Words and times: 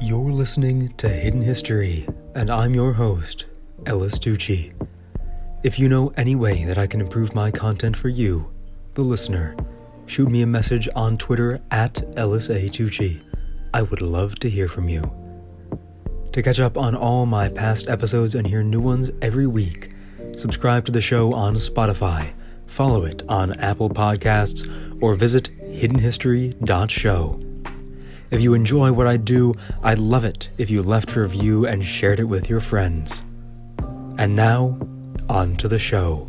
You're 0.00 0.32
listening 0.32 0.94
to 0.96 1.10
Hidden 1.10 1.42
History, 1.42 2.08
and 2.34 2.50
I'm 2.50 2.72
your 2.72 2.94
host, 2.94 3.44
Ellis 3.84 4.18
Tucci. 4.18 4.72
If 5.62 5.78
you 5.78 5.90
know 5.90 6.10
any 6.16 6.34
way 6.34 6.64
that 6.64 6.78
I 6.78 6.86
can 6.86 7.02
improve 7.02 7.34
my 7.34 7.50
content 7.50 7.98
for 7.98 8.08
you, 8.08 8.50
the 8.94 9.02
listener, 9.02 9.54
shoot 10.06 10.30
me 10.30 10.40
a 10.40 10.46
message 10.46 10.88
on 10.96 11.18
Twitter 11.18 11.60
at 11.70 11.96
EllisA 12.14 13.22
I 13.74 13.82
would 13.82 14.00
love 14.00 14.36
to 14.36 14.48
hear 14.48 14.68
from 14.68 14.88
you. 14.88 15.12
To 16.32 16.42
catch 16.42 16.60
up 16.60 16.78
on 16.78 16.94
all 16.94 17.26
my 17.26 17.50
past 17.50 17.88
episodes 17.88 18.34
and 18.34 18.46
hear 18.46 18.62
new 18.62 18.80
ones 18.80 19.10
every 19.20 19.46
week, 19.46 19.90
subscribe 20.34 20.86
to 20.86 20.92
the 20.92 21.02
show 21.02 21.34
on 21.34 21.56
Spotify, 21.56 22.30
follow 22.66 23.04
it 23.04 23.22
on 23.28 23.52
Apple 23.60 23.90
Podcasts, 23.90 24.85
or 25.00 25.14
visit 25.14 25.50
hiddenhistory.show. 25.60 27.40
If 28.30 28.42
you 28.42 28.54
enjoy 28.54 28.92
what 28.92 29.06
I 29.06 29.16
do, 29.16 29.54
I'd 29.82 29.98
love 29.98 30.24
it 30.24 30.50
if 30.58 30.68
you 30.68 30.82
left 30.82 31.14
a 31.14 31.20
review 31.20 31.66
and 31.66 31.84
shared 31.84 32.18
it 32.18 32.24
with 32.24 32.50
your 32.50 32.60
friends. 32.60 33.22
And 34.18 34.34
now, 34.34 34.78
on 35.28 35.56
to 35.56 35.68
the 35.68 35.78
show. 35.78 36.28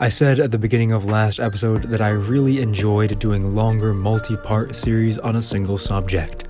I 0.00 0.08
said 0.08 0.38
at 0.38 0.52
the 0.52 0.58
beginning 0.58 0.92
of 0.92 1.06
last 1.06 1.40
episode 1.40 1.84
that 1.84 2.00
I 2.00 2.10
really 2.10 2.60
enjoyed 2.60 3.18
doing 3.18 3.56
longer 3.56 3.92
multi 3.92 4.36
part 4.36 4.76
series 4.76 5.18
on 5.18 5.34
a 5.34 5.42
single 5.42 5.76
subject. 5.76 6.44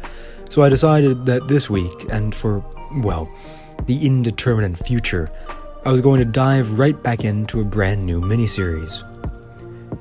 So 0.50 0.62
I 0.62 0.68
decided 0.68 1.24
that 1.26 1.48
this 1.48 1.70
week, 1.70 2.04
and 2.10 2.34
for, 2.34 2.62
well, 2.96 3.30
the 3.86 4.04
indeterminate 4.04 4.78
future, 4.78 5.30
I 5.86 5.92
was 5.92 6.02
going 6.02 6.18
to 6.18 6.26
dive 6.26 6.78
right 6.78 7.00
back 7.02 7.24
into 7.24 7.60
a 7.60 7.64
brand 7.64 8.04
new 8.04 8.20
miniseries. 8.20 9.02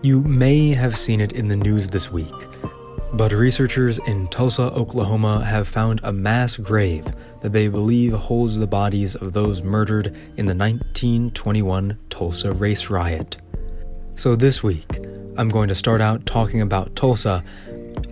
You 0.02 0.22
may 0.22 0.70
have 0.70 0.98
seen 0.98 1.22
it 1.22 1.32
in 1.32 1.48
the 1.48 1.56
news 1.56 1.90
this 1.90 2.12
week 2.12 2.48
but 3.14 3.32
researchers 3.32 4.00
in 4.00 4.28
Tulsa, 4.28 4.64
Oklahoma 4.64 5.44
have 5.44 5.68
found 5.68 6.02
a 6.04 6.12
mass 6.12 6.58
grave 6.58 7.06
that 7.42 7.52
they 7.52 7.68
believe 7.68 8.14
holds 8.14 8.60
the 8.60 8.68
bodies 8.68 9.16
of 9.16 9.34
those 9.34 9.64
murdered 9.64 10.08
in 10.36 10.46
the 10.46 10.56
1921 10.56 11.98
Tulsa 12.10 12.52
race 12.52 12.90
riot. 12.90 13.38
So 14.16 14.36
this 14.36 14.62
week, 14.62 15.00
I'm 15.38 15.50
going 15.50 15.68
to 15.70 15.76
start 15.76 16.02
out 16.02 16.26
talking 16.26 16.62
about 16.62 16.96
Tulsa, 16.96 17.44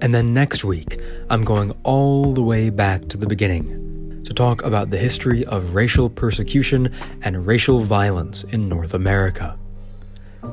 and 0.01 0.13
then 0.13 0.33
next 0.33 0.63
week, 0.63 1.01
I'm 1.29 1.43
going 1.43 1.71
all 1.83 2.33
the 2.33 2.43
way 2.43 2.69
back 2.69 3.07
to 3.09 3.17
the 3.17 3.27
beginning 3.27 4.23
to 4.23 4.33
talk 4.33 4.63
about 4.63 4.89
the 4.89 4.97
history 4.97 5.45
of 5.45 5.75
racial 5.75 6.09
persecution 6.09 6.91
and 7.21 7.45
racial 7.45 7.81
violence 7.81 8.43
in 8.45 8.69
North 8.69 8.93
America. 8.93 9.57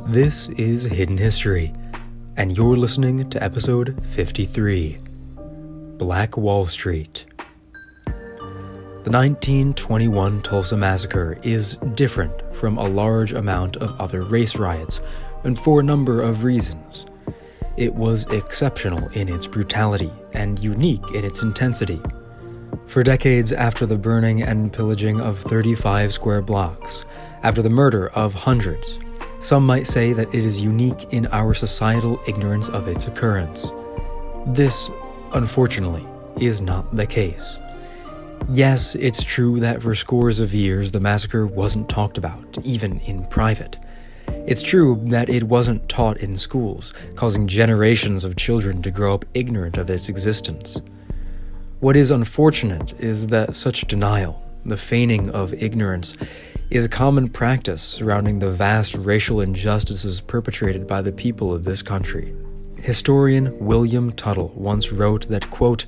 This 0.06 0.48
is 0.50 0.84
Hidden 0.84 1.18
History 1.18 1.72
and 2.36 2.56
you're 2.56 2.76
listening 2.76 3.28
to 3.30 3.42
episode 3.42 4.02
53 4.06 4.98
Black 5.98 6.36
Wall 6.36 6.66
Street. 6.66 7.26
The 8.06 9.10
1921 9.10 10.42
Tulsa 10.42 10.76
Massacre 10.76 11.38
is 11.42 11.76
different 11.94 12.54
from 12.54 12.78
a 12.78 12.88
large 12.88 13.32
amount 13.32 13.76
of 13.76 14.00
other 14.00 14.22
race 14.22 14.56
riots, 14.56 15.00
and 15.44 15.58
for 15.58 15.80
a 15.80 15.84
number 15.84 16.22
of 16.22 16.44
reasons. 16.44 17.04
It 17.76 17.94
was 17.94 18.26
exceptional 18.30 19.08
in 19.10 19.28
its 19.28 19.46
brutality 19.46 20.12
and 20.32 20.58
unique 20.58 21.14
in 21.14 21.24
its 21.24 21.42
intensity. 21.42 22.00
For 22.86 23.02
decades 23.02 23.52
after 23.52 23.86
the 23.86 23.98
burning 23.98 24.42
and 24.42 24.72
pillaging 24.72 25.20
of 25.20 25.38
35 25.38 26.12
square 26.12 26.42
blocks, 26.42 27.04
after 27.42 27.60
the 27.60 27.70
murder 27.70 28.08
of 28.10 28.34
hundreds, 28.34 28.98
some 29.42 29.66
might 29.66 29.88
say 29.88 30.12
that 30.12 30.32
it 30.32 30.44
is 30.44 30.62
unique 30.62 31.12
in 31.12 31.26
our 31.26 31.52
societal 31.52 32.20
ignorance 32.28 32.68
of 32.68 32.86
its 32.86 33.08
occurrence. 33.08 33.66
This, 34.46 34.88
unfortunately, 35.34 36.06
is 36.40 36.60
not 36.60 36.94
the 36.94 37.06
case. 37.06 37.58
Yes, 38.48 38.94
it's 38.94 39.22
true 39.22 39.60
that 39.60 39.82
for 39.82 39.94
scores 39.94 40.38
of 40.38 40.54
years 40.54 40.92
the 40.92 41.00
massacre 41.00 41.46
wasn't 41.46 41.88
talked 41.88 42.18
about, 42.18 42.58
even 42.62 43.00
in 43.00 43.24
private. 43.26 43.76
It's 44.46 44.62
true 44.62 45.00
that 45.06 45.28
it 45.28 45.44
wasn't 45.44 45.88
taught 45.88 46.18
in 46.18 46.36
schools, 46.36 46.92
causing 47.16 47.46
generations 47.46 48.24
of 48.24 48.36
children 48.36 48.80
to 48.82 48.90
grow 48.90 49.14
up 49.14 49.24
ignorant 49.34 49.76
of 49.76 49.90
its 49.90 50.08
existence. 50.08 50.80
What 51.80 51.96
is 51.96 52.10
unfortunate 52.10 52.98
is 53.00 53.28
that 53.28 53.56
such 53.56 53.88
denial, 53.88 54.40
the 54.64 54.76
feigning 54.76 55.30
of 55.30 55.52
ignorance, 55.54 56.14
is 56.72 56.86
a 56.86 56.88
common 56.88 57.28
practice 57.28 57.82
surrounding 57.82 58.38
the 58.38 58.50
vast 58.50 58.94
racial 58.94 59.42
injustices 59.42 60.22
perpetrated 60.22 60.86
by 60.86 61.02
the 61.02 61.12
people 61.12 61.52
of 61.52 61.64
this 61.64 61.82
country. 61.82 62.34
Historian 62.78 63.54
William 63.58 64.10
Tuttle 64.12 64.54
once 64.56 64.90
wrote 64.90 65.28
that, 65.28 65.50
quote, 65.50 65.84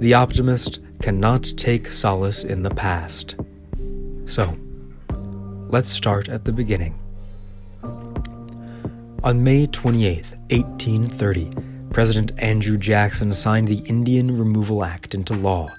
the 0.00 0.14
optimist 0.14 0.80
cannot 1.00 1.44
take 1.56 1.86
solace 1.86 2.42
in 2.42 2.64
the 2.64 2.74
past. 2.74 3.36
So, 4.24 4.58
let's 5.68 5.90
start 5.90 6.28
at 6.28 6.44
the 6.44 6.52
beginning. 6.52 6.98
On 9.22 9.44
May 9.44 9.68
28, 9.68 10.28
1830, 10.50 11.52
President 11.90 12.32
Andrew 12.38 12.76
Jackson 12.76 13.32
signed 13.32 13.68
the 13.68 13.84
Indian 13.86 14.36
Removal 14.36 14.82
Act 14.82 15.14
into 15.14 15.34
law 15.34 15.72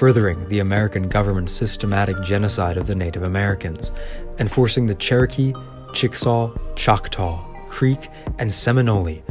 furthering 0.00 0.48
the 0.48 0.60
American 0.60 1.06
government's 1.10 1.52
systematic 1.52 2.18
genocide 2.22 2.78
of 2.78 2.86
the 2.86 2.94
Native 2.94 3.22
Americans, 3.22 3.92
and 4.38 4.50
forcing 4.50 4.86
the 4.86 4.94
Cherokee, 4.94 5.52
Chickasaw, 5.92 6.56
Choctaw, 6.74 7.44
Creek, 7.68 8.08
and 8.38 8.50
Seminole, 8.50 9.22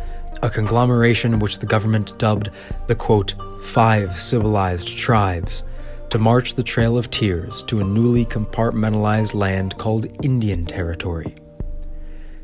a 0.43 0.49
conglomeration 0.51 1.39
which 1.39 1.57
the 1.57 1.65
government 1.65 2.15
dubbed 2.19 2.51
the 2.85 2.93
quote, 2.93 3.33
five 3.63 4.15
civilized 4.15 4.95
tribes, 4.95 5.63
to 6.11 6.19
march 6.19 6.53
the 6.53 6.61
Trail 6.61 6.99
of 6.99 7.09
Tears 7.09 7.63
to 7.63 7.79
a 7.79 7.83
newly 7.83 8.23
compartmentalized 8.23 9.33
land 9.33 9.75
called 9.79 10.05
Indian 10.23 10.67
Territory. 10.67 11.35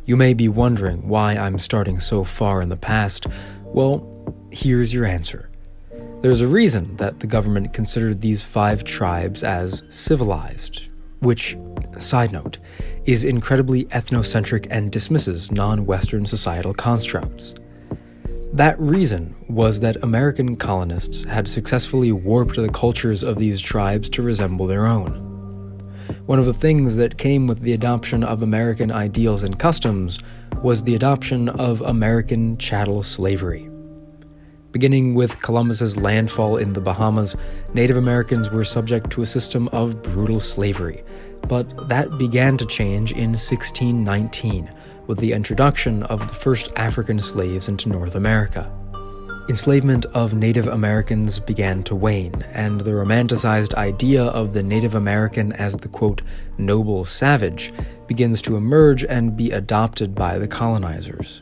You 0.06 0.18
may 0.18 0.34
be 0.34 0.48
wondering 0.48 1.08
why 1.08 1.34
I'm 1.34 1.60
starting 1.60 2.00
so 2.00 2.24
far 2.24 2.64
in 2.64 2.70
the 2.70 2.76
past. 2.76 3.28
Well, 3.66 4.48
here's 4.50 4.92
your 4.96 5.06
answer. 5.06 5.52
There's 6.26 6.42
a 6.42 6.48
reason 6.48 6.96
that 6.96 7.20
the 7.20 7.28
government 7.28 7.72
considered 7.72 8.20
these 8.20 8.42
five 8.42 8.84
tribes 8.84 9.44
as 9.44 9.84
civilized, 9.92 10.90
which, 11.20 11.56
side 12.00 12.32
note, 12.32 12.58
is 13.06 13.24
incredibly 13.24 13.86
ethnocentric 13.86 14.66
and 14.72 14.92
dismisses 14.92 15.52
non 15.52 15.86
Western 15.86 16.26
societal 16.26 16.74
constructs. 16.74 17.54
That 18.52 18.80
reason 18.80 19.36
was 19.50 19.82
that 19.82 20.02
American 20.02 20.56
colonists 20.56 21.26
had 21.26 21.48
successfully 21.48 22.12
warped 22.12 22.56
the 22.56 22.70
cultures 22.70 23.22
of 23.24 23.38
these 23.38 23.62
tribes 23.62 24.10
to 24.10 24.24
resemble 24.24 24.66
their 24.66 24.88
own. 24.88 25.14
One 26.26 26.40
of 26.40 26.48
the 26.48 26.56
things 26.56 26.96
that 26.96 27.20
came 27.20 27.46
with 27.46 27.60
the 27.60 27.74
adoption 27.74 28.24
of 28.24 28.42
American 28.42 28.92
ideals 28.92 29.44
and 29.44 29.60
customs 29.60 30.18
was 30.64 30.84
the 30.86 30.96
adoption 30.96 31.50
of 31.50 31.82
American 31.82 32.58
chattel 32.58 33.04
slavery. 33.04 33.70
Beginning 34.76 35.16
with 35.16 35.42
Columbus's 35.42 35.96
landfall 35.96 36.58
in 36.58 36.74
the 36.74 36.82
Bahamas, 36.82 37.38
Native 37.74 37.96
Americans 37.96 38.52
were 38.52 38.66
subject 38.66 39.10
to 39.12 39.22
a 39.22 39.26
system 39.26 39.70
of 39.70 40.02
brutal 40.04 40.42
slavery. 40.42 41.02
But 41.48 41.88
that 41.88 42.18
began 42.18 42.58
to 42.58 42.66
change 42.66 43.14
in 43.14 43.30
1619 43.30 44.70
with 45.08 45.20
the 45.20 45.32
introduction 45.32 46.04
of 46.04 46.28
the 46.28 46.34
first 46.34 46.74
African 46.76 47.22
slaves 47.22 47.70
into 47.70 47.88
North 47.88 48.16
America. 48.16 48.70
Enslavement 49.48 50.08
of 50.08 50.34
Native 50.34 50.68
Americans 50.68 51.40
began 51.40 51.82
to 51.84 51.96
wane, 51.96 52.44
and 52.52 52.82
the 52.82 52.92
romanticized 52.92 53.76
idea 53.76 54.26
of 54.26 54.52
the 54.52 54.62
Native 54.62 54.94
American 54.94 55.54
as 55.54 55.78
the 55.78 55.88
quote, 55.88 56.22
noble 56.58 57.06
savage 57.06 57.72
begins 58.08 58.42
to 58.42 58.58
emerge 58.58 59.06
and 59.06 59.38
be 59.38 59.52
adopted 59.52 60.14
by 60.14 60.38
the 60.38 60.50
colonizers. 60.50 61.42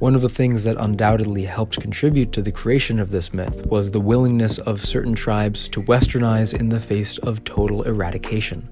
One 0.00 0.14
of 0.14 0.22
the 0.22 0.30
things 0.30 0.64
that 0.64 0.78
undoubtedly 0.78 1.44
helped 1.44 1.78
contribute 1.78 2.32
to 2.32 2.40
the 2.40 2.50
creation 2.50 2.98
of 2.98 3.10
this 3.10 3.34
myth 3.34 3.66
was 3.66 3.90
the 3.90 4.00
willingness 4.00 4.56
of 4.56 4.80
certain 4.80 5.14
tribes 5.14 5.68
to 5.68 5.82
westernize 5.82 6.58
in 6.58 6.70
the 6.70 6.80
face 6.80 7.18
of 7.18 7.44
total 7.44 7.82
eradication. 7.82 8.66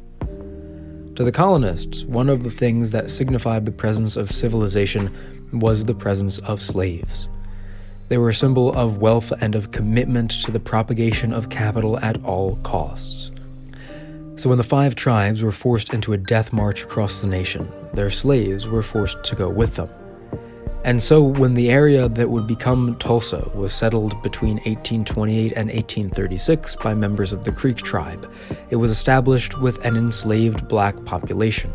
To 1.16 1.24
the 1.24 1.30
colonists, 1.30 2.06
one 2.06 2.30
of 2.30 2.44
the 2.44 2.50
things 2.50 2.92
that 2.92 3.10
signified 3.10 3.66
the 3.66 3.70
presence 3.70 4.16
of 4.16 4.30
civilization 4.30 5.14
was 5.52 5.84
the 5.84 5.92
presence 5.92 6.38
of 6.38 6.62
slaves. 6.62 7.28
They 8.08 8.16
were 8.16 8.30
a 8.30 8.34
symbol 8.34 8.72
of 8.72 9.02
wealth 9.02 9.30
and 9.42 9.54
of 9.54 9.70
commitment 9.70 10.30
to 10.44 10.50
the 10.50 10.60
propagation 10.60 11.34
of 11.34 11.50
capital 11.50 11.98
at 11.98 12.24
all 12.24 12.56
costs. 12.62 13.32
So 14.36 14.48
when 14.48 14.56
the 14.56 14.64
five 14.64 14.94
tribes 14.94 15.42
were 15.42 15.52
forced 15.52 15.92
into 15.92 16.14
a 16.14 16.16
death 16.16 16.54
march 16.54 16.84
across 16.84 17.20
the 17.20 17.26
nation, 17.26 17.70
their 17.92 18.08
slaves 18.08 18.66
were 18.66 18.82
forced 18.82 19.22
to 19.24 19.34
go 19.34 19.50
with 19.50 19.76
them. 19.76 19.90
And 20.84 21.02
so, 21.02 21.22
when 21.22 21.54
the 21.54 21.70
area 21.70 22.08
that 22.08 22.30
would 22.30 22.46
become 22.46 22.96
Tulsa 22.98 23.50
was 23.54 23.74
settled 23.74 24.22
between 24.22 24.56
1828 24.58 25.52
and 25.54 25.68
1836 25.68 26.76
by 26.76 26.94
members 26.94 27.32
of 27.32 27.44
the 27.44 27.52
Creek 27.52 27.78
tribe, 27.78 28.30
it 28.70 28.76
was 28.76 28.90
established 28.90 29.60
with 29.60 29.84
an 29.84 29.96
enslaved 29.96 30.68
black 30.68 31.04
population. 31.04 31.72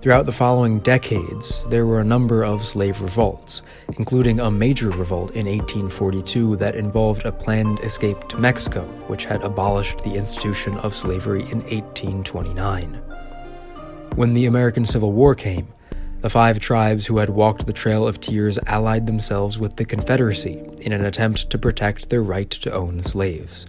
Throughout 0.00 0.26
the 0.26 0.32
following 0.32 0.78
decades, 0.78 1.64
there 1.70 1.84
were 1.84 1.98
a 1.98 2.04
number 2.04 2.44
of 2.44 2.64
slave 2.64 3.00
revolts, 3.00 3.62
including 3.98 4.38
a 4.38 4.48
major 4.48 4.90
revolt 4.90 5.32
in 5.32 5.46
1842 5.46 6.54
that 6.56 6.76
involved 6.76 7.24
a 7.24 7.32
planned 7.32 7.80
escape 7.80 8.28
to 8.28 8.38
Mexico, 8.38 8.82
which 9.08 9.24
had 9.24 9.42
abolished 9.42 9.98
the 10.04 10.14
institution 10.14 10.78
of 10.78 10.94
slavery 10.94 11.40
in 11.50 11.62
1829. 11.62 12.94
When 14.14 14.34
the 14.34 14.46
American 14.46 14.86
Civil 14.86 15.12
War 15.12 15.34
came, 15.34 15.66
the 16.20 16.30
five 16.30 16.60
tribes 16.60 17.06
who 17.06 17.18
had 17.18 17.30
walked 17.30 17.66
the 17.66 17.72
Trail 17.72 18.06
of 18.06 18.20
Tears 18.20 18.58
allied 18.66 19.06
themselves 19.06 19.58
with 19.58 19.76
the 19.76 19.84
Confederacy 19.84 20.62
in 20.80 20.92
an 20.92 21.04
attempt 21.04 21.50
to 21.50 21.58
protect 21.58 22.08
their 22.08 22.22
right 22.22 22.50
to 22.50 22.72
own 22.72 23.02
slaves. 23.02 23.66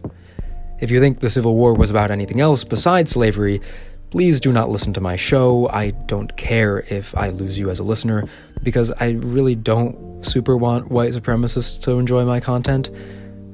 If 0.80 0.92
you 0.92 1.00
think 1.00 1.19
the 1.19 1.30
Civil 1.30 1.56
War 1.56 1.74
was 1.74 1.90
about 1.90 2.12
anything 2.12 2.40
else 2.40 2.63
besides 2.63 3.12
slavery, 3.12 3.62
Please 4.10 4.40
do 4.40 4.51
not 4.51 4.69
listen 4.69 4.92
to 4.94 5.01
my 5.01 5.16
show. 5.16 5.69
I 5.69 5.92
don't 5.92 6.36
care 6.36 6.80
if 6.90 7.16
I 7.16 7.30
lose 7.30 7.60
you 7.60 7.69
as 7.69 7.78
a 7.78 7.84
listener 7.84 8.28
because 8.63 8.92
I 9.00 9.12
really 9.22 9.54
don't 9.54 10.25
super 10.25 10.57
want 10.57 10.90
white 10.90 11.13
supremacists 11.13 11.80
to 11.84 12.00
enjoy 12.00 12.25
my 12.25 12.40
content. 12.40 12.90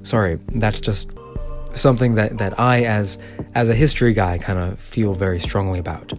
Sorry, 0.04 0.40
that's 0.48 0.80
just 0.80 1.12
something 1.74 2.16
that, 2.16 2.38
that 2.38 2.58
I 2.58 2.86
as 2.86 3.18
as 3.54 3.68
a 3.68 3.76
history 3.76 4.14
guy 4.14 4.38
kind 4.38 4.58
of 4.58 4.80
feel 4.80 5.14
very 5.14 5.42
strongly 5.42 5.78
about. 5.78 6.14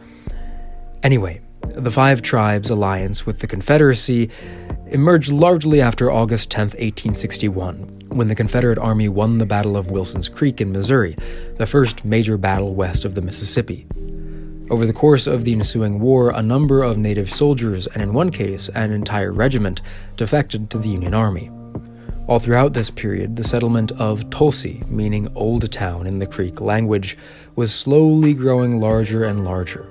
Anyway, 1.03 1.41
the 1.77 1.91
Five 1.91 2.23
Tribes 2.23 2.71
alliance 2.71 3.27
with 3.27 3.41
the 3.41 3.47
Confederacy 3.47 4.31
emerged 4.87 5.31
largely 5.31 5.83
after 5.83 6.11
August 6.11 6.51
10, 6.51 6.69
1861, 6.69 8.01
when 8.09 8.29
the 8.29 8.35
Confederate 8.35 8.79
Army 8.79 9.11
won 9.11 9.37
the 9.37 9.45
Battle 9.45 9.77
of 9.77 9.91
Wilson's 9.91 10.31
Creek 10.31 10.63
in 10.63 10.73
Missouri, 10.73 11.15
the 11.57 11.67
first 11.67 12.03
major 12.03 12.39
battle 12.39 12.75
west 12.75 13.05
of 13.05 13.15
the 13.15 13.21
Mississippi. 13.21 13.87
Over 14.71 14.87
the 14.87 14.95
course 14.95 15.27
of 15.27 15.45
the 15.45 15.53
ensuing 15.53 16.01
war, 16.01 16.31
a 16.31 16.41
number 16.41 16.83
of 16.83 16.97
native 16.97 17.29
soldiers, 17.29 17.87
and 17.89 18.03
in 18.03 18.15
one 18.15 18.31
case, 18.31 18.71
an 18.71 18.91
entire 18.91 19.33
regiment, 19.33 19.83
defected 20.17 20.71
to 20.71 20.79
the 20.79 20.89
Union 20.89 21.13
Army. 21.13 21.51
All 22.27 22.39
throughout 22.39 22.73
this 22.73 22.91
period, 22.91 23.37
the 23.37 23.45
settlement 23.45 23.93
of 23.93 24.31
Tulsi, 24.31 24.83
meaning 24.89 25.29
Old 25.35 25.71
Town 25.71 26.07
in 26.07 26.21
the 26.21 26.27
Creek 26.27 26.63
language, 26.63 27.19
was 27.55 27.75
slowly 27.75 28.33
growing 28.33 28.81
larger 28.81 29.25
and 29.25 29.45
larger. 29.45 29.87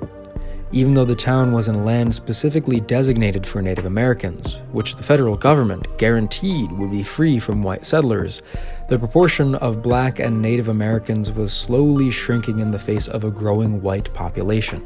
Even 0.75 0.93
though 0.93 1.05
the 1.05 1.15
town 1.15 1.53
was 1.53 1.69
in 1.69 1.85
land 1.85 2.13
specifically 2.13 2.81
designated 2.81 3.47
for 3.47 3.61
Native 3.61 3.85
Americans, 3.85 4.55
which 4.73 4.97
the 4.97 5.03
federal 5.03 5.33
government 5.33 5.87
guaranteed 5.97 6.69
would 6.73 6.91
be 6.91 7.01
free 7.01 7.39
from 7.39 7.63
white 7.63 7.85
settlers, 7.85 8.41
the 8.89 8.99
proportion 8.99 9.55
of 9.55 9.81
black 9.81 10.19
and 10.19 10.41
Native 10.41 10.67
Americans 10.67 11.31
was 11.31 11.53
slowly 11.53 12.11
shrinking 12.11 12.59
in 12.59 12.71
the 12.71 12.77
face 12.77 13.07
of 13.07 13.23
a 13.23 13.31
growing 13.31 13.81
white 13.81 14.13
population. 14.13 14.85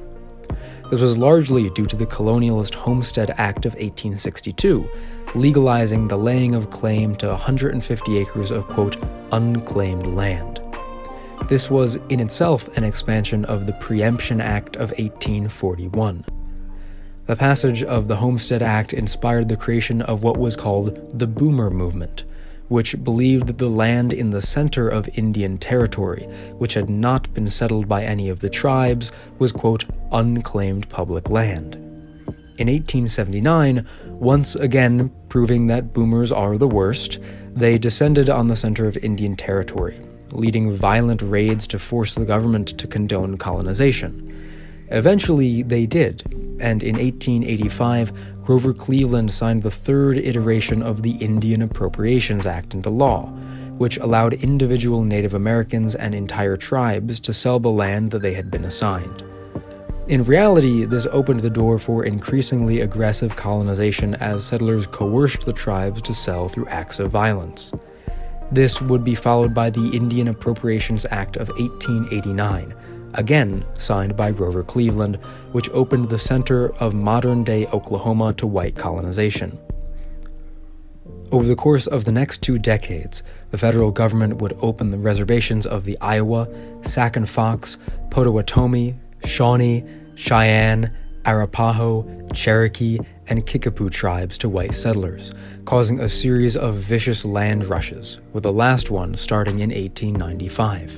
This 0.91 1.01
was 1.01 1.17
largely 1.17 1.71
due 1.71 1.87
to 1.87 1.95
the 1.95 2.05
Colonialist 2.05 2.75
Homestead 2.75 3.31
Act 3.39 3.65
of 3.65 3.73
1862, 3.73 4.87
legalizing 5.33 6.07
the 6.07 6.17
laying 6.17 6.53
of 6.53 6.69
claim 6.69 7.15
to 7.15 7.29
150 7.29 8.17
acres 8.19 8.51
of, 8.51 8.67
quote, 8.67 8.97
unclaimed 9.31 10.05
land. 10.05 10.58
This 11.47 11.71
was 11.71 11.95
in 12.09 12.19
itself 12.19 12.67
an 12.77 12.83
expansion 12.83 13.45
of 13.45 13.65
the 13.65 13.73
Preemption 13.73 14.41
Act 14.41 14.75
of 14.75 14.91
1841. 14.91 16.25
The 17.25 17.35
passage 17.35 17.83
of 17.83 18.07
the 18.07 18.15
Homestead 18.15 18.61
Act 18.61 18.93
inspired 18.93 19.49
the 19.49 19.55
creation 19.55 20.01
of 20.01 20.23
what 20.23 20.37
was 20.37 20.55
called 20.55 21.17
the 21.17 21.27
Boomer 21.27 21.69
Movement, 21.69 22.23
which 22.69 23.03
believed 23.03 23.57
the 23.57 23.67
land 23.67 24.13
in 24.13 24.29
the 24.29 24.41
center 24.41 24.87
of 24.87 25.09
Indian 25.17 25.57
Territory, 25.57 26.23
which 26.57 26.75
had 26.75 26.89
not 26.89 27.33
been 27.33 27.49
settled 27.49 27.87
by 27.87 28.03
any 28.03 28.29
of 28.29 28.39
the 28.39 28.49
tribes, 28.49 29.11
was, 29.37 29.51
quote, 29.51 29.85
unclaimed 30.11 30.89
public 30.89 31.29
land. 31.29 31.75
In 32.57 32.67
1879, 32.67 33.87
once 34.05 34.55
again 34.55 35.11
proving 35.29 35.67
that 35.67 35.93
boomers 35.93 36.31
are 36.31 36.57
the 36.57 36.67
worst, 36.67 37.19
they 37.53 37.77
descended 37.77 38.29
on 38.29 38.47
the 38.47 38.55
center 38.55 38.85
of 38.85 38.97
Indian 38.97 39.35
Territory, 39.35 39.99
leading 40.31 40.73
violent 40.73 41.21
raids 41.21 41.67
to 41.67 41.79
force 41.79 42.15
the 42.15 42.25
government 42.25 42.77
to 42.77 42.87
condone 42.87 43.37
colonization. 43.37 44.25
Eventually, 44.91 45.61
they 45.61 45.85
did, 45.85 46.23
and 46.59 46.81
in 46.81 46.95
1885, 46.95 48.43
Grover 48.43 48.73
Cleveland 48.73 49.31
signed 49.31 49.61
the 49.61 49.69
third 49.69 50.17
iteration 50.17 50.81
of 50.81 51.03
the 51.03 51.11
Indian 51.17 51.61
Appropriations 51.61 52.47
Act 52.47 52.73
into 52.73 52.89
law, 52.89 53.27
which 53.77 53.97
allowed 53.97 54.33
individual 54.33 55.03
Native 55.03 55.35
Americans 55.35 55.93
and 55.93 56.15
entire 56.15 56.57
tribes 56.57 57.19
to 57.19 57.31
sell 57.31 57.59
the 57.59 57.69
land 57.69 58.11
that 58.11 58.21
they 58.21 58.33
had 58.33 58.49
been 58.49 58.65
assigned. 58.65 59.23
In 60.07 60.23
reality, 60.23 60.85
this 60.85 61.05
opened 61.11 61.41
the 61.41 61.51
door 61.51 61.77
for 61.77 62.03
increasingly 62.03 62.81
aggressive 62.81 63.35
colonization 63.35 64.15
as 64.15 64.43
settlers 64.43 64.87
coerced 64.87 65.45
the 65.45 65.53
tribes 65.53 66.01
to 66.01 66.15
sell 66.15 66.49
through 66.49 66.65
acts 66.65 66.99
of 66.99 67.11
violence. 67.11 67.71
This 68.51 68.81
would 68.81 69.03
be 69.03 69.13
followed 69.13 69.53
by 69.53 69.69
the 69.69 69.89
Indian 69.89 70.27
Appropriations 70.27 71.05
Act 71.11 71.37
of 71.37 71.49
1889, 71.49 72.73
again 73.13 73.63
signed 73.77 74.17
by 74.17 74.31
Grover 74.31 74.63
Cleveland, 74.63 75.17
which 75.51 75.69
opened 75.69 76.09
the 76.09 76.17
center 76.17 76.73
of 76.77 76.95
modern 76.95 77.43
day 77.43 77.67
Oklahoma 77.67 78.33
to 78.33 78.47
white 78.47 78.75
colonization. 78.75 79.59
Over 81.31 81.47
the 81.47 81.55
course 81.55 81.85
of 81.85 82.05
the 82.05 82.11
next 82.11 82.41
two 82.41 82.57
decades, 82.57 83.21
the 83.51 83.57
federal 83.59 83.91
government 83.91 84.37
would 84.37 84.57
open 84.61 84.89
the 84.89 84.97
reservations 84.97 85.67
of 85.67 85.85
the 85.85 85.95
Iowa, 86.01 86.47
Sac 86.81 87.15
and 87.15 87.29
Fox, 87.29 87.77
Potawatomi, 88.09 88.95
Shawnee, 89.25 89.83
Cheyenne, 90.15 90.91
Arapaho, 91.25 92.03
Cherokee, 92.33 92.97
and 93.29 93.45
Kickapoo 93.45 93.89
tribes 93.89 94.37
to 94.39 94.49
white 94.49 94.73
settlers, 94.73 95.33
causing 95.65 95.99
a 95.99 96.09
series 96.09 96.57
of 96.57 96.75
vicious 96.75 97.23
land 97.23 97.63
rushes, 97.65 98.19
with 98.33 98.43
the 98.43 98.51
last 98.51 98.91
one 98.91 99.15
starting 99.15 99.59
in 99.59 99.69
1895. 99.69 100.97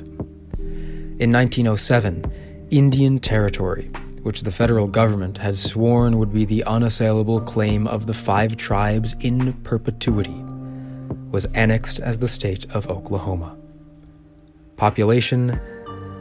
In 1.19 1.31
1907, 1.31 2.31
Indian 2.71 3.19
Territory, 3.19 3.91
which 4.23 4.41
the 4.43 4.51
federal 4.51 4.87
government 4.87 5.37
had 5.37 5.57
sworn 5.57 6.17
would 6.17 6.33
be 6.33 6.45
the 6.45 6.63
unassailable 6.63 7.41
claim 7.41 7.85
of 7.87 8.07
the 8.07 8.13
five 8.13 8.55
tribes 8.55 9.13
in 9.19 9.51
perpetuity, 9.63 10.41
was 11.31 11.43
annexed 11.53 11.99
as 11.99 12.19
the 12.19 12.27
state 12.27 12.65
of 12.71 12.87
Oklahoma. 12.89 13.57
Population 14.77 15.59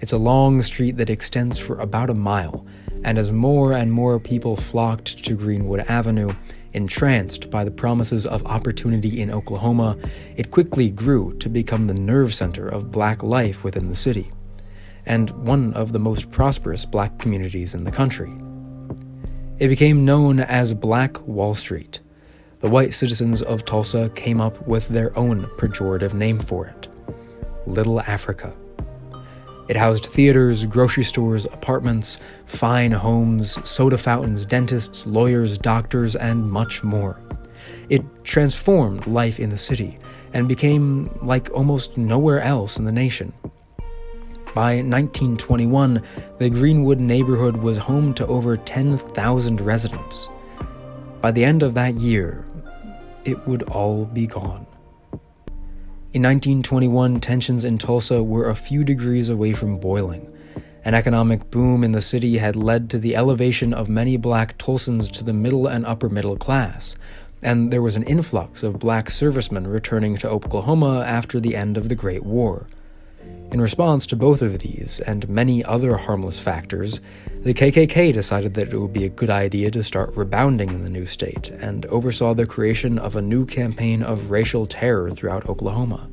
It's 0.00 0.12
a 0.12 0.18
long 0.18 0.62
street 0.62 0.96
that 0.96 1.10
extends 1.10 1.58
for 1.58 1.78
about 1.80 2.08
a 2.08 2.14
mile, 2.14 2.64
and 3.04 3.18
as 3.18 3.30
more 3.30 3.74
and 3.74 3.92
more 3.92 4.18
people 4.18 4.56
flocked 4.56 5.22
to 5.24 5.34
Greenwood 5.34 5.80
Avenue, 5.80 6.32
entranced 6.74 7.50
by 7.50 7.64
the 7.64 7.70
promises 7.70 8.26
of 8.26 8.44
opportunity 8.46 9.20
in 9.20 9.30
Oklahoma, 9.30 9.96
it 10.36 10.50
quickly 10.50 10.90
grew 10.90 11.32
to 11.38 11.48
become 11.48 11.86
the 11.86 11.94
nerve 11.94 12.34
center 12.34 12.68
of 12.68 12.90
black 12.90 13.22
life 13.22 13.64
within 13.64 13.88
the 13.88 13.96
city 13.96 14.30
and 15.06 15.30
one 15.30 15.72
of 15.74 15.92
the 15.92 15.98
most 15.98 16.30
prosperous 16.30 16.84
black 16.84 17.18
communities 17.18 17.74
in 17.74 17.84
the 17.84 17.90
country. 17.90 18.32
It 19.58 19.68
became 19.68 20.04
known 20.04 20.40
as 20.40 20.72
Black 20.72 21.20
Wall 21.26 21.54
Street. 21.54 22.00
The 22.60 22.70
white 22.70 22.94
citizens 22.94 23.42
of 23.42 23.64
Tulsa 23.64 24.10
came 24.14 24.40
up 24.40 24.66
with 24.66 24.88
their 24.88 25.16
own 25.18 25.44
pejorative 25.58 26.14
name 26.14 26.40
for 26.40 26.66
it 26.66 26.88
Little 27.66 28.00
Africa. 28.00 28.54
It 29.66 29.76
housed 29.76 30.06
theaters, 30.06 30.66
grocery 30.66 31.04
stores, 31.04 31.46
apartments, 31.46 32.18
fine 32.46 32.92
homes, 32.92 33.58
soda 33.68 33.96
fountains, 33.96 34.44
dentists, 34.44 35.06
lawyers, 35.06 35.56
doctors, 35.56 36.16
and 36.16 36.50
much 36.50 36.84
more. 36.84 37.20
It 37.88 38.02
transformed 38.24 39.06
life 39.06 39.40
in 39.40 39.50
the 39.50 39.56
city 39.56 39.98
and 40.34 40.48
became 40.48 41.18
like 41.22 41.50
almost 41.52 41.96
nowhere 41.96 42.40
else 42.40 42.78
in 42.78 42.84
the 42.84 42.92
nation. 42.92 43.32
By 44.54 44.76
1921, 44.76 46.02
the 46.38 46.50
Greenwood 46.50 47.00
neighborhood 47.00 47.56
was 47.56 47.78
home 47.78 48.14
to 48.14 48.26
over 48.26 48.56
10,000 48.56 49.60
residents. 49.60 50.28
By 51.20 51.30
the 51.30 51.44
end 51.44 51.62
of 51.62 51.74
that 51.74 51.94
year, 51.94 52.44
it 53.24 53.48
would 53.48 53.62
all 53.64 54.04
be 54.04 54.26
gone. 54.26 54.66
In 56.14 56.22
1921, 56.22 57.18
tensions 57.18 57.64
in 57.64 57.76
Tulsa 57.76 58.22
were 58.22 58.48
a 58.48 58.54
few 58.54 58.84
degrees 58.84 59.28
away 59.28 59.52
from 59.52 59.78
boiling, 59.78 60.32
An 60.84 60.94
economic 60.94 61.50
boom 61.50 61.82
in 61.82 61.90
the 61.90 62.00
city 62.00 62.38
had 62.38 62.54
led 62.54 62.88
to 62.90 63.00
the 63.00 63.16
elevation 63.16 63.74
of 63.74 63.88
many 63.88 64.16
black 64.16 64.56
Tulsans 64.56 65.10
to 65.10 65.24
the 65.24 65.32
middle 65.32 65.66
and 65.66 65.84
upper 65.84 66.08
middle 66.08 66.36
class, 66.36 66.94
and 67.42 67.72
there 67.72 67.82
was 67.82 67.96
an 67.96 68.04
influx 68.04 68.62
of 68.62 68.78
black 68.78 69.10
servicemen 69.10 69.66
returning 69.66 70.16
to 70.18 70.30
Oklahoma 70.30 71.02
after 71.04 71.40
the 71.40 71.56
end 71.56 71.76
of 71.76 71.88
the 71.88 71.96
Great 71.96 72.22
War. 72.22 72.68
In 73.54 73.60
response 73.60 74.04
to 74.06 74.16
both 74.16 74.42
of 74.42 74.58
these 74.58 74.98
and 75.06 75.28
many 75.28 75.64
other 75.64 75.96
harmless 75.96 76.40
factors, 76.40 77.00
the 77.44 77.54
KKK 77.54 78.12
decided 78.12 78.54
that 78.54 78.72
it 78.72 78.76
would 78.76 78.92
be 78.92 79.04
a 79.04 79.08
good 79.08 79.30
idea 79.30 79.70
to 79.70 79.84
start 79.84 80.16
rebounding 80.16 80.70
in 80.70 80.82
the 80.82 80.90
new 80.90 81.06
state 81.06 81.50
and 81.50 81.86
oversaw 81.86 82.34
the 82.34 82.46
creation 82.46 82.98
of 82.98 83.14
a 83.14 83.22
new 83.22 83.46
campaign 83.46 84.02
of 84.02 84.32
racial 84.32 84.66
terror 84.66 85.12
throughout 85.12 85.48
Oklahoma. 85.48 86.10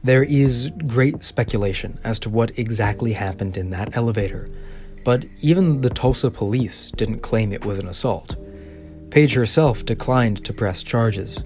There 0.04 0.24
is 0.24 0.72
great 0.88 1.24
speculation 1.24 2.00
as 2.04 2.18
to 2.20 2.30
what 2.30 2.58
exactly 2.58 3.14
happened 3.14 3.56
in 3.56 3.70
that 3.70 3.96
elevator, 3.96 4.50
but 5.04 5.26
even 5.42 5.82
the 5.82 5.90
Tulsa 5.90 6.30
police 6.30 6.92
didn't 6.92 7.20
claim 7.20 7.52
it 7.52 7.66
was 7.66 7.80
an 7.80 7.88
assault. 7.88 8.36
Page 9.10 9.34
herself 9.34 9.86
declined 9.86 10.44
to 10.46 10.54
press 10.54 10.84
charges. 10.84 11.44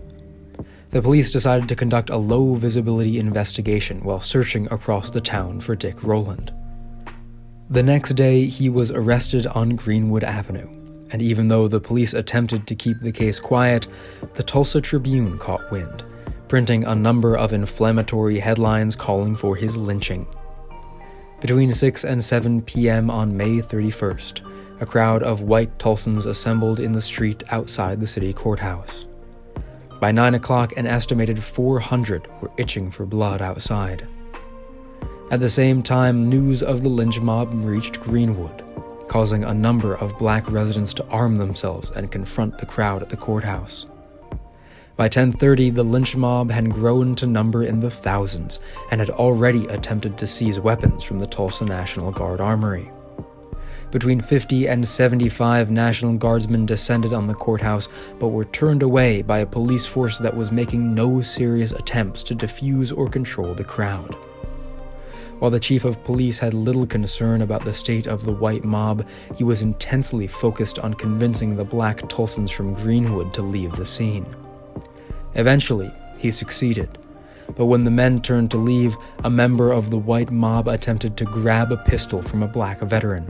The 0.89 1.01
police 1.01 1.31
decided 1.31 1.67
to 1.69 1.75
conduct 1.75 2.09
a 2.09 2.17
low 2.17 2.53
visibility 2.53 3.19
investigation 3.19 4.03
while 4.03 4.21
searching 4.21 4.67
across 4.71 5.09
the 5.09 5.21
town 5.21 5.59
for 5.59 5.75
Dick 5.75 6.03
Rowland. 6.03 6.53
The 7.69 7.83
next 7.83 8.11
day, 8.11 8.45
he 8.45 8.69
was 8.69 8.91
arrested 8.91 9.47
on 9.47 9.75
Greenwood 9.75 10.23
Avenue, 10.23 10.69
and 11.11 11.21
even 11.21 11.47
though 11.47 11.67
the 11.67 11.79
police 11.79 12.13
attempted 12.13 12.67
to 12.67 12.75
keep 12.75 12.99
the 12.99 13.11
case 13.11 13.39
quiet, 13.39 13.87
the 14.35 14.43
Tulsa 14.43 14.79
Tribune 14.81 15.39
caught 15.39 15.71
wind, 15.71 16.03
printing 16.47 16.85
a 16.85 16.95
number 16.95 17.35
of 17.35 17.53
inflammatory 17.53 18.39
headlines 18.39 18.95
calling 18.95 19.35
for 19.35 19.55
his 19.55 19.75
lynching. 19.77 20.27
Between 21.41 21.73
6 21.73 22.03
and 22.05 22.23
7 22.23 22.61
p.m. 22.61 23.11
on 23.11 23.35
May 23.35 23.57
31st, 23.57 24.41
a 24.81 24.85
crowd 24.85 25.21
of 25.21 25.41
white 25.41 25.77
Tulsans 25.77 26.25
assembled 26.25 26.79
in 26.79 26.93
the 26.93 27.01
street 27.01 27.43
outside 27.49 27.99
the 27.99 28.07
city 28.07 28.31
courthouse. 28.33 29.05
By 29.99 30.11
9 30.11 30.35
o'clock, 30.35 30.73
an 30.77 30.87
estimated 30.87 31.43
400 31.43 32.27
were 32.41 32.51
itching 32.57 32.89
for 32.89 33.05
blood 33.05 33.41
outside. 33.41 34.07
At 35.29 35.41
the 35.41 35.49
same 35.49 35.83
time, 35.83 36.29
news 36.29 36.63
of 36.63 36.83
the 36.83 36.89
lynch 36.89 37.19
mob 37.19 37.49
reached 37.53 37.99
Greenwood, 37.99 38.63
causing 39.07 39.43
a 39.43 39.53
number 39.53 39.95
of 39.95 40.17
black 40.17 40.49
residents 40.49 40.93
to 40.95 41.05
arm 41.07 41.35
themselves 41.35 41.91
and 41.91 42.11
confront 42.11 42.57
the 42.57 42.65
crowd 42.65 43.01
at 43.01 43.09
the 43.09 43.17
courthouse. 43.17 43.87
By 44.97 45.05
1030, 45.05 45.71
the 45.71 45.83
lynch 45.83 46.15
mob 46.15 46.49
had 46.49 46.71
grown 46.71 47.15
to 47.15 47.27
number 47.27 47.63
in 47.63 47.81
the 47.81 47.91
thousands 47.91 48.59
and 48.91 49.01
had 49.01 49.09
already 49.09 49.65
attempted 49.67 50.17
to 50.17 50.25
seize 50.25 50.57
weapons 50.57 51.03
from 51.03 51.19
the 51.19 51.27
Tulsa 51.27 51.65
National 51.65 52.11
Guard 52.11 52.39
armory. 52.39 52.89
Between 53.91 54.21
50 54.21 54.69
and 54.69 54.87
75 54.87 55.69
National 55.69 56.13
Guardsmen 56.13 56.65
descended 56.65 57.11
on 57.11 57.27
the 57.27 57.33
courthouse, 57.33 57.89
but 58.19 58.29
were 58.29 58.45
turned 58.45 58.83
away 58.83 59.21
by 59.21 59.39
a 59.39 59.45
police 59.45 59.85
force 59.85 60.17
that 60.19 60.35
was 60.35 60.49
making 60.49 60.95
no 60.95 61.19
serious 61.19 61.73
attempts 61.73 62.23
to 62.23 62.35
defuse 62.35 62.97
or 62.97 63.09
control 63.09 63.53
the 63.53 63.65
crowd. 63.65 64.13
While 65.39 65.51
the 65.51 65.59
chief 65.59 65.83
of 65.83 66.01
police 66.05 66.39
had 66.39 66.53
little 66.53 66.87
concern 66.87 67.41
about 67.41 67.65
the 67.65 67.73
state 67.73 68.07
of 68.07 68.23
the 68.23 68.31
white 68.31 68.63
mob, 68.63 69.05
he 69.35 69.43
was 69.43 69.61
intensely 69.61 70.27
focused 70.27 70.79
on 70.79 70.93
convincing 70.93 71.57
the 71.57 71.65
black 71.65 71.97
Tulsans 72.07 72.49
from 72.49 72.73
Greenwood 72.73 73.33
to 73.33 73.41
leave 73.41 73.73
the 73.73 73.85
scene. 73.85 74.25
Eventually, 75.35 75.91
he 76.17 76.31
succeeded. 76.31 76.97
But 77.55 77.65
when 77.65 77.83
the 77.83 77.91
men 77.91 78.21
turned 78.21 78.51
to 78.51 78.57
leave, 78.57 78.95
a 79.23 79.29
member 79.29 79.71
of 79.71 79.89
the 79.89 79.97
white 79.97 80.31
mob 80.31 80.67
attempted 80.67 81.15
to 81.17 81.25
grab 81.25 81.71
a 81.71 81.77
pistol 81.77 82.21
from 82.21 82.41
a 82.41 82.47
black 82.47 82.79
veteran. 82.79 83.29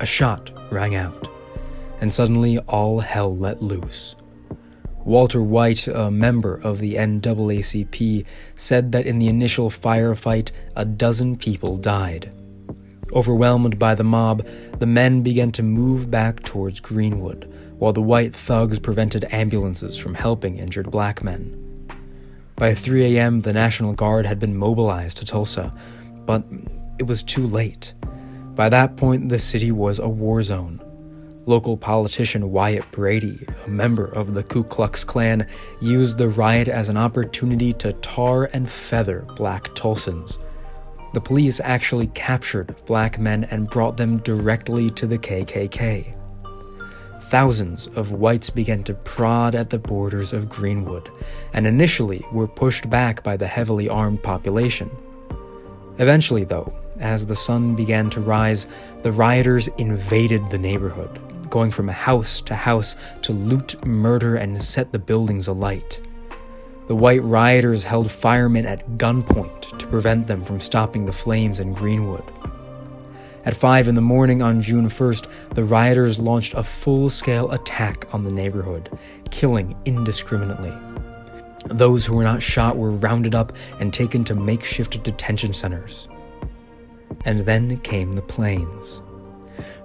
A 0.00 0.06
shot 0.06 0.50
rang 0.70 0.94
out, 0.94 1.28
and 2.00 2.12
suddenly 2.12 2.58
all 2.58 3.00
hell 3.00 3.34
let 3.34 3.62
loose. 3.62 4.14
Walter 5.04 5.42
White, 5.42 5.86
a 5.86 6.10
member 6.10 6.60
of 6.62 6.78
the 6.78 6.94
NAACP, 6.94 8.26
said 8.54 8.92
that 8.92 9.06
in 9.06 9.18
the 9.18 9.28
initial 9.28 9.70
firefight, 9.70 10.50
a 10.76 10.84
dozen 10.84 11.36
people 11.36 11.78
died. 11.78 12.30
Overwhelmed 13.12 13.78
by 13.78 13.94
the 13.94 14.04
mob, 14.04 14.46
the 14.78 14.86
men 14.86 15.22
began 15.22 15.52
to 15.52 15.62
move 15.62 16.10
back 16.10 16.42
towards 16.42 16.80
Greenwood, 16.80 17.49
while 17.80 17.94
the 17.94 18.02
white 18.02 18.36
thugs 18.36 18.78
prevented 18.78 19.24
ambulances 19.32 19.96
from 19.96 20.12
helping 20.12 20.58
injured 20.58 20.90
black 20.90 21.24
men. 21.24 21.56
By 22.56 22.74
3 22.74 23.16
a.m., 23.16 23.40
the 23.40 23.54
National 23.54 23.94
Guard 23.94 24.26
had 24.26 24.38
been 24.38 24.54
mobilized 24.54 25.16
to 25.16 25.24
Tulsa, 25.24 25.72
but 26.26 26.44
it 26.98 27.04
was 27.04 27.22
too 27.22 27.46
late. 27.46 27.94
By 28.54 28.68
that 28.68 28.98
point, 28.98 29.30
the 29.30 29.38
city 29.38 29.72
was 29.72 29.98
a 29.98 30.10
war 30.10 30.42
zone. 30.42 30.82
Local 31.46 31.78
politician 31.78 32.52
Wyatt 32.52 32.84
Brady, 32.90 33.46
a 33.64 33.68
member 33.70 34.04
of 34.04 34.34
the 34.34 34.42
Ku 34.42 34.62
Klux 34.62 35.02
Klan, 35.02 35.46
used 35.80 36.18
the 36.18 36.28
riot 36.28 36.68
as 36.68 36.90
an 36.90 36.98
opportunity 36.98 37.72
to 37.72 37.94
tar 37.94 38.50
and 38.52 38.68
feather 38.68 39.26
black 39.36 39.74
Tulsans. 39.74 40.36
The 41.14 41.20
police 41.22 41.60
actually 41.64 42.08
captured 42.08 42.76
black 42.84 43.18
men 43.18 43.44
and 43.44 43.70
brought 43.70 43.96
them 43.96 44.18
directly 44.18 44.90
to 44.90 45.06
the 45.06 45.18
KKK 45.18 46.19
thousands 47.20 47.86
of 47.88 48.12
whites 48.12 48.50
began 48.50 48.82
to 48.84 48.94
prod 48.94 49.54
at 49.54 49.70
the 49.70 49.78
borders 49.78 50.32
of 50.32 50.48
Greenwood, 50.48 51.10
and 51.52 51.66
initially 51.66 52.24
were 52.32 52.48
pushed 52.48 52.88
back 52.90 53.22
by 53.22 53.36
the 53.36 53.46
heavily 53.46 53.88
armed 53.88 54.22
population. 54.22 54.90
Eventually, 55.98 56.44
though, 56.44 56.72
as 56.98 57.26
the 57.26 57.36
sun 57.36 57.74
began 57.74 58.10
to 58.10 58.20
rise, 58.20 58.66
the 59.02 59.12
rioters 59.12 59.68
invaded 59.78 60.50
the 60.50 60.58
neighborhood, 60.58 61.20
going 61.50 61.70
from 61.70 61.88
house 61.88 62.40
to 62.42 62.54
house 62.54 62.96
to 63.22 63.32
loot, 63.32 63.84
murder, 63.84 64.36
and 64.36 64.62
set 64.62 64.92
the 64.92 64.98
buildings 64.98 65.48
alight. 65.48 66.00
The 66.88 66.96
white 66.96 67.22
rioters 67.22 67.84
held 67.84 68.10
firemen 68.10 68.66
at 68.66 68.98
gunpoint 68.98 69.78
to 69.78 69.86
prevent 69.86 70.26
them 70.26 70.44
from 70.44 70.58
stopping 70.58 71.06
the 71.06 71.12
flames 71.12 71.60
in 71.60 71.72
Greenwood. 71.72 72.24
At 73.46 73.56
5 73.56 73.88
in 73.88 73.94
the 73.94 74.02
morning 74.02 74.42
on 74.42 74.60
June 74.60 74.88
1st, 74.88 75.26
the 75.54 75.64
rioters 75.64 76.18
launched 76.18 76.52
a 76.52 76.62
full 76.62 77.08
scale 77.08 77.50
attack 77.52 78.06
on 78.12 78.24
the 78.24 78.32
neighborhood, 78.32 78.90
killing 79.30 79.74
indiscriminately. 79.86 80.76
Those 81.66 82.04
who 82.04 82.16
were 82.16 82.24
not 82.24 82.42
shot 82.42 82.76
were 82.76 82.90
rounded 82.90 83.34
up 83.34 83.54
and 83.78 83.94
taken 83.94 84.24
to 84.24 84.34
makeshift 84.34 85.02
detention 85.02 85.54
centers. 85.54 86.06
And 87.24 87.40
then 87.40 87.80
came 87.80 88.12
the 88.12 88.22
planes. 88.22 89.00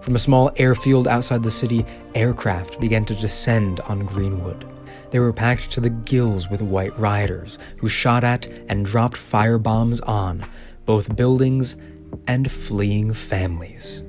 From 0.01 0.15
a 0.15 0.19
small 0.19 0.51
airfield 0.57 1.07
outside 1.07 1.41
the 1.41 1.49
city, 1.49 1.85
aircraft 2.13 2.81
began 2.81 3.05
to 3.05 3.15
descend 3.15 3.79
on 3.81 4.05
Greenwood. 4.05 4.67
They 5.11 5.19
were 5.19 5.33
packed 5.33 5.71
to 5.71 5.79
the 5.79 5.89
gills 5.89 6.49
with 6.49 6.61
white 6.61 6.97
rioters, 6.99 7.57
who 7.77 7.87
shot 7.87 8.25
at 8.25 8.47
and 8.67 8.85
dropped 8.85 9.15
firebombs 9.15 10.05
on 10.05 10.45
both 10.85 11.15
buildings 11.15 11.77
and 12.27 12.51
fleeing 12.51 13.13
families. 13.13 14.03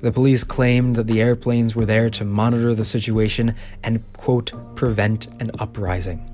The 0.00 0.12
police 0.12 0.44
claimed 0.44 0.94
that 0.96 1.08
the 1.08 1.20
airplanes 1.20 1.74
were 1.74 1.86
there 1.86 2.08
to 2.10 2.24
monitor 2.24 2.74
the 2.74 2.84
situation 2.84 3.56
and, 3.82 4.02
quote, 4.12 4.52
prevent 4.76 5.26
an 5.40 5.50
uprising. 5.58 6.30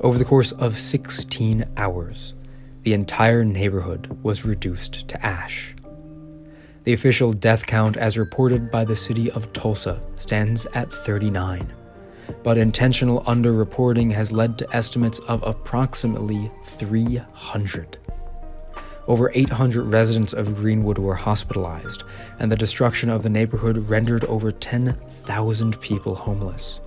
Over 0.00 0.18
the 0.18 0.24
course 0.24 0.50
of 0.52 0.76
16 0.76 1.64
hours, 1.76 2.34
the 2.82 2.94
entire 2.94 3.44
neighborhood 3.44 4.18
was 4.22 4.44
reduced 4.44 5.06
to 5.08 5.24
ash. 5.24 5.74
The 6.84 6.94
official 6.94 7.32
death 7.32 7.66
count, 7.66 7.96
as 7.96 8.18
reported 8.18 8.70
by 8.70 8.84
the 8.84 8.96
city 8.96 9.30
of 9.30 9.52
Tulsa, 9.52 10.00
stands 10.16 10.66
at 10.74 10.90
39, 10.90 11.72
but 12.42 12.58
intentional 12.58 13.22
underreporting 13.24 14.10
has 14.12 14.32
led 14.32 14.58
to 14.58 14.76
estimates 14.76 15.18
of 15.20 15.42
approximately 15.42 16.50
300. 16.64 17.98
Over 19.10 19.32
800 19.34 19.90
residents 19.90 20.32
of 20.32 20.54
Greenwood 20.54 20.96
were 20.96 21.16
hospitalized, 21.16 22.04
and 22.38 22.48
the 22.48 22.56
destruction 22.56 23.10
of 23.10 23.24
the 23.24 23.28
neighborhood 23.28 23.90
rendered 23.90 24.24
over 24.26 24.52
10,000 24.52 25.80
people 25.80 26.14
homeless. 26.14 26.78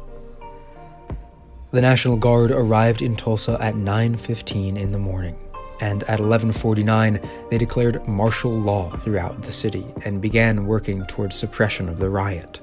The 1.72 1.82
National 1.82 2.16
Guard 2.16 2.52
arrived 2.52 3.02
in 3.02 3.18
Tulsa 3.18 3.58
at 3.60 3.76
9:15 3.76 4.78
in 4.78 4.94
the 4.94 4.98
morning, 4.98 5.36
and 5.82 6.04
at 6.04 6.22
11:49 6.22 7.20
they 7.50 7.58
declared 7.58 8.08
martial 8.08 8.52
law 8.52 8.90
throughout 9.00 9.42
the 9.42 9.52
city 9.52 9.86
and 10.06 10.22
began 10.22 10.66
working 10.66 11.06
towards 11.08 11.36
suppression 11.36 11.90
of 11.90 12.00
the 12.00 12.10
riot. 12.10 12.62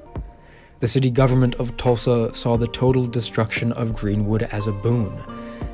The 0.79 0.88
city 0.88 1.11
government 1.11 1.57
of 1.57 1.76
Tulsa 1.76 2.31
saw 2.33 2.57
the 2.57 2.67
total 2.67 3.05
destruction 3.05 3.73
of 3.73 3.95
Greenwood 3.95 4.45
as 4.45 4.69
a 4.69 4.73
boon 4.73 5.12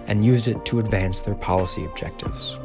and 0.08 0.24
used 0.24 0.48
it 0.48 0.64
to 0.64 0.80
advance 0.80 1.20
their 1.20 1.36
policy 1.36 1.84
objectives. 1.84 2.58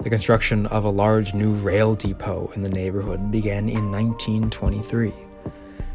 The 0.00 0.10
construction 0.10 0.66
of 0.66 0.84
a 0.84 0.90
large 0.90 1.34
new 1.34 1.52
rail 1.54 1.96
depot 1.96 2.52
in 2.54 2.62
the 2.62 2.68
neighborhood 2.68 3.32
began 3.32 3.68
in 3.68 3.90
1923. 3.90 5.12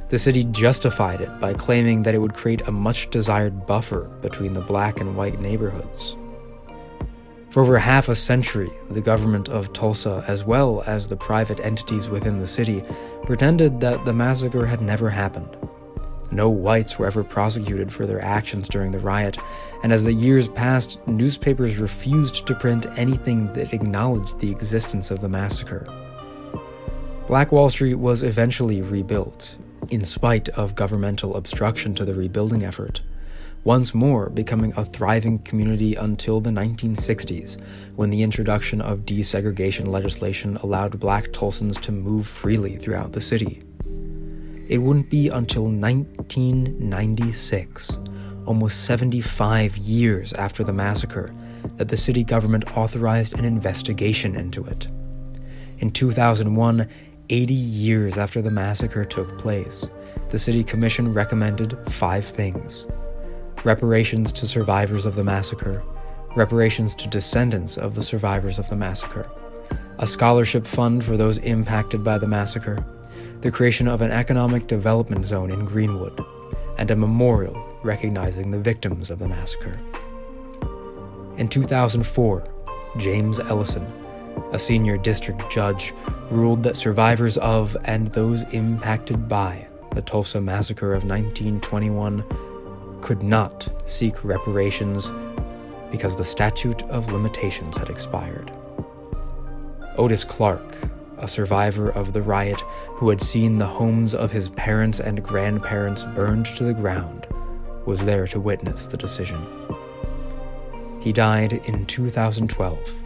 The 0.09 0.19
city 0.19 0.43
justified 0.43 1.21
it 1.21 1.39
by 1.39 1.53
claiming 1.53 2.03
that 2.03 2.13
it 2.13 2.19
would 2.19 2.33
create 2.33 2.67
a 2.67 2.71
much 2.71 3.09
desired 3.09 3.65
buffer 3.65 4.09
between 4.21 4.53
the 4.53 4.61
black 4.61 4.99
and 4.99 5.15
white 5.15 5.39
neighborhoods. 5.39 6.17
For 7.49 7.61
over 7.61 7.79
half 7.79 8.09
a 8.09 8.15
century, 8.15 8.71
the 8.89 8.99
government 8.99 9.47
of 9.47 9.71
Tulsa, 9.73 10.25
as 10.27 10.43
well 10.43 10.83
as 10.85 11.07
the 11.07 11.15
private 11.15 11.59
entities 11.61 12.09
within 12.09 12.39
the 12.39 12.47
city, 12.47 12.83
pretended 13.23 13.79
that 13.79 14.03
the 14.03 14.13
massacre 14.13 14.65
had 14.65 14.81
never 14.81 15.09
happened. 15.09 15.55
No 16.31 16.49
whites 16.49 16.97
were 16.97 17.05
ever 17.05 17.23
prosecuted 17.23 17.91
for 17.91 18.05
their 18.05 18.23
actions 18.23 18.67
during 18.67 18.91
the 18.91 18.99
riot, 18.99 19.37
and 19.83 19.91
as 19.91 20.03
the 20.03 20.13
years 20.13 20.49
passed, 20.49 21.05
newspapers 21.07 21.77
refused 21.77 22.47
to 22.47 22.55
print 22.55 22.85
anything 22.97 23.51
that 23.53 23.73
acknowledged 23.73 24.39
the 24.39 24.51
existence 24.51 25.11
of 25.11 25.21
the 25.21 25.29
massacre. 25.29 25.87
Black 27.27 27.51
Wall 27.51 27.69
Street 27.69 27.95
was 27.95 28.23
eventually 28.23 28.81
rebuilt, 28.81 29.57
in 29.89 30.03
spite 30.03 30.49
of 30.49 30.75
governmental 30.75 31.35
obstruction 31.35 31.95
to 31.95 32.05
the 32.05 32.13
rebuilding 32.13 32.63
effort, 32.63 33.01
once 33.63 33.93
more 33.93 34.29
becoming 34.29 34.73
a 34.75 34.83
thriving 34.83 35.39
community 35.39 35.95
until 35.95 36.41
the 36.41 36.49
1960s, 36.49 37.57
when 37.95 38.09
the 38.09 38.23
introduction 38.23 38.81
of 38.81 39.05
desegregation 39.05 39.87
legislation 39.87 40.57
allowed 40.57 40.99
black 40.99 41.27
Tulsans 41.27 41.79
to 41.81 41.91
move 41.91 42.27
freely 42.27 42.75
throughout 42.75 43.13
the 43.13 43.21
city. 43.21 43.63
It 44.67 44.77
wouldn't 44.77 45.09
be 45.09 45.29
until 45.29 45.63
1996, 45.63 47.97
almost 48.45 48.85
75 48.85 49.77
years 49.77 50.33
after 50.33 50.63
the 50.63 50.73
massacre, 50.73 51.33
that 51.77 51.89
the 51.89 51.97
city 51.97 52.23
government 52.23 52.77
authorized 52.77 53.37
an 53.37 53.45
investigation 53.45 54.35
into 54.35 54.63
it. 54.65 54.87
In 55.79 55.91
2001, 55.91 56.87
80 57.29 57.53
years 57.53 58.17
after 58.17 58.41
the 58.41 58.51
massacre 58.51 59.03
took 59.03 59.37
place, 59.37 59.89
the 60.29 60.37
City 60.37 60.63
Commission 60.63 61.13
recommended 61.13 61.77
five 61.89 62.25
things 62.25 62.85
reparations 63.63 64.33
to 64.33 64.45
survivors 64.45 65.05
of 65.05 65.15
the 65.15 65.23
massacre, 65.23 65.81
reparations 66.35 66.93
to 66.95 67.07
descendants 67.07 67.77
of 67.77 67.95
the 67.95 68.01
survivors 68.01 68.59
of 68.59 68.67
the 68.67 68.75
massacre, 68.75 69.29
a 69.99 70.07
scholarship 70.07 70.67
fund 70.67 71.03
for 71.03 71.15
those 71.15 71.37
impacted 71.39 72.03
by 72.03 72.17
the 72.17 72.27
massacre, 72.27 72.83
the 73.43 73.51
creation 73.51 73.89
of 73.89 74.01
an 74.01 74.09
economic 74.09 74.67
development 74.67 75.25
zone 75.25 75.51
in 75.51 75.65
Greenwood, 75.65 76.25
and 76.77 76.89
a 76.89 76.95
memorial 76.95 77.77
recognizing 77.83 78.49
the 78.49 78.57
victims 78.57 79.09
of 79.09 79.19
the 79.19 79.27
massacre. 79.27 79.77
In 81.35 81.49
2004, 81.49 82.47
James 82.95 83.41
Ellison, 83.41 83.85
a 84.53 84.57
senior 84.57 84.95
district 84.95 85.51
judge, 85.51 85.93
ruled 86.29 86.63
that 86.63 86.77
survivors 86.77 87.37
of 87.39 87.75
and 87.83 88.07
those 88.07 88.43
impacted 88.53 89.27
by 89.27 89.67
the 89.93 90.01
Tulsa 90.01 90.39
Massacre 90.39 90.93
of 90.93 91.03
1921 91.03 92.23
could 93.01 93.21
not 93.21 93.67
seek 93.85 94.23
reparations 94.23 95.11
because 95.91 96.15
the 96.15 96.23
statute 96.23 96.81
of 96.83 97.11
limitations 97.11 97.75
had 97.75 97.89
expired. 97.89 98.53
Otis 99.97 100.23
Clark, 100.23 100.77
a 101.23 101.27
survivor 101.27 101.89
of 101.89 102.11
the 102.11 102.21
riot 102.21 102.59
who 102.95 103.09
had 103.09 103.21
seen 103.21 103.57
the 103.57 103.65
homes 103.65 104.13
of 104.13 104.31
his 104.31 104.49
parents 104.49 104.99
and 104.99 105.23
grandparents 105.23 106.03
burned 106.03 106.45
to 106.45 106.65
the 106.65 106.73
ground, 106.73 107.25
was 107.85 108.03
there 108.03 108.27
to 108.27 108.41
witness 108.41 108.87
the 108.87 108.97
decision. 108.97 109.41
He 110.99 111.13
died 111.13 111.53
in 111.65 111.85
2012 111.85 113.03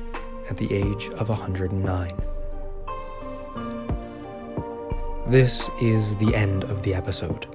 at 0.49 0.57
the 0.57 0.73
age 0.73 1.09
of 1.09 1.29
109. 1.29 2.21
This 5.27 5.69
is 5.79 6.15
the 6.17 6.33
end 6.35 6.63
of 6.63 6.81
the 6.81 6.95
episode. 6.95 7.45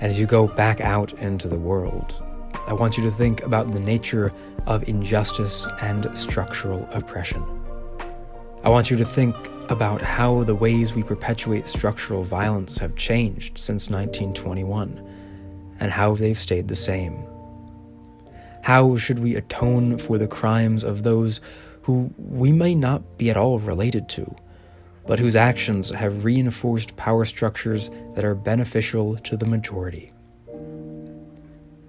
And 0.00 0.12
as 0.12 0.18
you 0.18 0.26
go 0.26 0.46
back 0.46 0.80
out 0.80 1.12
into 1.14 1.48
the 1.48 1.56
world, 1.56 2.22
I 2.68 2.72
want 2.72 2.96
you 2.96 3.02
to 3.02 3.10
think 3.10 3.42
about 3.42 3.72
the 3.72 3.80
nature 3.80 4.32
of 4.66 4.88
injustice 4.88 5.66
and 5.80 6.16
structural 6.16 6.88
oppression. 6.92 7.42
I 8.62 8.68
want 8.68 8.90
you 8.90 8.96
to 8.96 9.04
think 9.04 9.34
about 9.70 10.00
how 10.00 10.44
the 10.44 10.54
ways 10.54 10.94
we 10.94 11.02
perpetuate 11.02 11.68
structural 11.68 12.22
violence 12.22 12.78
have 12.78 12.96
changed 12.96 13.58
since 13.58 13.90
1921 13.90 15.02
and 15.80 15.90
how 15.90 16.14
they've 16.14 16.38
stayed 16.38 16.68
the 16.68 16.76
same. 16.76 17.24
How 18.62 18.96
should 18.96 19.18
we 19.20 19.36
atone 19.36 19.98
for 19.98 20.18
the 20.18 20.26
crimes 20.26 20.82
of 20.82 21.02
those 21.02 21.40
who 21.82 22.12
we 22.18 22.50
may 22.50 22.74
not 22.74 23.18
be 23.18 23.30
at 23.30 23.36
all 23.36 23.58
related 23.58 24.08
to, 24.10 24.34
but 25.06 25.18
whose 25.18 25.36
actions 25.36 25.90
have 25.90 26.24
reinforced 26.24 26.96
power 26.96 27.24
structures 27.24 27.90
that 28.14 28.24
are 28.24 28.34
beneficial 28.34 29.16
to 29.18 29.36
the 29.36 29.46
majority? 29.46 30.12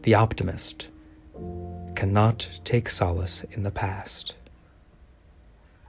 The 0.04 0.14
optimist 0.14 0.90
cannot 1.96 2.48
take 2.64 2.90
solace 2.90 3.44
in 3.52 3.64
the 3.64 3.72
past. 3.72 4.36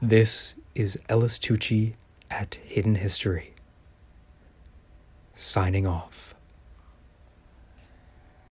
This 0.01 0.55
is 0.79 0.97
Ellis 1.09 1.41
Tucci 1.41 1.95
at 2.31 2.55
Hidden 2.65 2.95
History. 2.95 3.53
Signing 5.35 5.89
off. 5.89 6.28